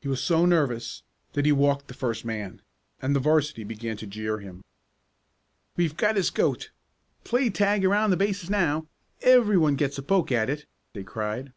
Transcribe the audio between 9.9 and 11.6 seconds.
a poke at it!" they cried.